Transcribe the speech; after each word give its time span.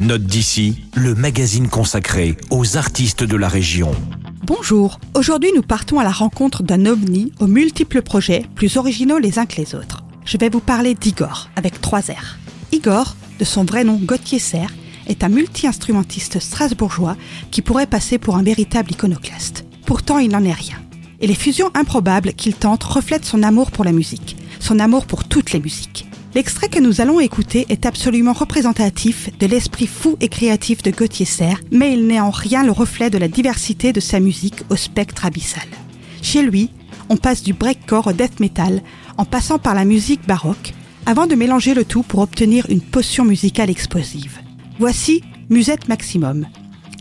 Note 0.00 0.22
d'ici, 0.22 0.84
le 0.94 1.16
magazine 1.16 1.66
consacré 1.66 2.36
aux 2.50 2.76
artistes 2.76 3.24
de 3.24 3.36
la 3.36 3.48
région. 3.48 3.90
Bonjour, 4.44 5.00
aujourd'hui 5.14 5.50
nous 5.56 5.62
partons 5.62 5.98
à 5.98 6.04
la 6.04 6.12
rencontre 6.12 6.62
d'un 6.62 6.86
ovni 6.86 7.32
aux 7.40 7.48
multiples 7.48 8.02
projets 8.02 8.46
plus 8.54 8.76
originaux 8.76 9.18
les 9.18 9.40
uns 9.40 9.46
que 9.46 9.56
les 9.56 9.74
autres. 9.74 10.04
Je 10.24 10.38
vais 10.38 10.50
vous 10.50 10.60
parler 10.60 10.94
d'Igor, 10.94 11.50
avec 11.56 11.80
trois 11.80 11.98
R. 11.98 12.38
Igor, 12.70 13.16
de 13.40 13.44
son 13.44 13.64
vrai 13.64 13.82
nom 13.82 13.98
Gauthier 14.00 14.38
Serre, 14.38 14.72
est 15.08 15.24
un 15.24 15.28
multi-instrumentiste 15.28 16.38
strasbourgeois 16.38 17.16
qui 17.50 17.60
pourrait 17.60 17.86
passer 17.88 18.18
pour 18.18 18.36
un 18.36 18.44
véritable 18.44 18.92
iconoclaste. 18.92 19.64
Pourtant, 19.84 20.20
il 20.20 20.30
n'en 20.30 20.44
est 20.44 20.52
rien. 20.52 20.76
Et 21.20 21.26
les 21.26 21.34
fusions 21.34 21.72
improbables 21.74 22.34
qu'il 22.34 22.54
tente 22.54 22.84
reflètent 22.84 23.24
son 23.24 23.42
amour 23.42 23.72
pour 23.72 23.84
la 23.84 23.90
musique, 23.90 24.36
son 24.60 24.78
amour 24.78 25.06
pour 25.06 25.24
toutes 25.24 25.50
les 25.50 25.60
musiques. 25.60 26.07
L'extrait 26.38 26.68
que 26.68 26.78
nous 26.78 27.00
allons 27.00 27.18
écouter 27.18 27.66
est 27.68 27.84
absolument 27.84 28.32
représentatif 28.32 29.28
de 29.40 29.46
l'esprit 29.48 29.88
fou 29.88 30.16
et 30.20 30.28
créatif 30.28 30.84
de 30.84 30.92
Gauthier 30.92 31.26
Serre, 31.26 31.60
mais 31.72 31.92
il 31.92 32.06
n'est 32.06 32.20
en 32.20 32.30
rien 32.30 32.62
le 32.62 32.70
reflet 32.70 33.10
de 33.10 33.18
la 33.18 33.26
diversité 33.26 33.92
de 33.92 33.98
sa 33.98 34.20
musique 34.20 34.62
au 34.70 34.76
spectre 34.76 35.26
abyssal. 35.26 35.66
Chez 36.22 36.42
lui, 36.42 36.70
on 37.08 37.16
passe 37.16 37.42
du 37.42 37.54
breakcore 37.54 38.06
au 38.06 38.12
death 38.12 38.38
metal, 38.38 38.82
en 39.16 39.24
passant 39.24 39.58
par 39.58 39.74
la 39.74 39.84
musique 39.84 40.28
baroque, 40.28 40.74
avant 41.06 41.26
de 41.26 41.34
mélanger 41.34 41.74
le 41.74 41.84
tout 41.84 42.04
pour 42.04 42.20
obtenir 42.20 42.66
une 42.68 42.82
potion 42.82 43.24
musicale 43.24 43.68
explosive. 43.68 44.38
Voici 44.78 45.24
Musette 45.50 45.88
Maximum, 45.88 46.46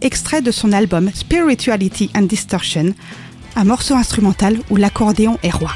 extrait 0.02 0.42
de 0.42 0.50
son 0.50 0.72
album 0.74 1.12
Spirituality 1.14 2.10
and 2.16 2.24
Distortion, 2.24 2.96
un 3.56 3.64
morceau 3.66 3.94
instrumental 3.94 4.58
où 4.72 4.78
l'accordéon 4.78 5.38
est 5.44 5.54
roi. 5.54 5.74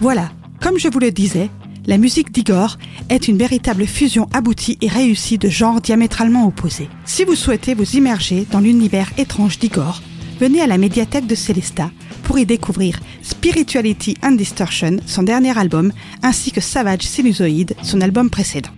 Voilà, 0.00 0.30
comme 0.62 0.78
je 0.78 0.88
vous 0.88 0.98
le 0.98 1.10
disais, 1.10 1.50
la 1.86 1.98
musique 1.98 2.32
d'Igor 2.32 2.78
est 3.10 3.28
une 3.28 3.36
véritable 3.36 3.84
fusion 3.86 4.30
aboutie 4.32 4.78
et 4.80 4.88
réussie 4.88 5.36
de 5.36 5.50
genres 5.50 5.82
diamétralement 5.82 6.46
opposés. 6.46 6.88
Si 7.04 7.24
vous 7.24 7.34
souhaitez 7.34 7.74
vous 7.74 7.96
immerger 7.96 8.46
dans 8.50 8.60
l'univers 8.60 9.10
étrange 9.18 9.58
d'Igor, 9.58 10.00
venez 10.40 10.62
à 10.62 10.66
la 10.66 10.78
médiathèque 10.78 11.26
de 11.26 11.34
Célesta 11.34 11.90
pour 12.22 12.38
y 12.38 12.46
découvrir 12.46 12.98
Spirituality 13.22 14.16
and 14.22 14.32
Distortion, 14.32 14.96
son 15.04 15.22
dernier 15.22 15.58
album, 15.58 15.92
ainsi 16.22 16.50
que 16.50 16.62
Savage 16.62 17.02
Sinusoid, 17.02 17.74
son 17.82 18.00
album 18.00 18.30
précédent. 18.30 18.70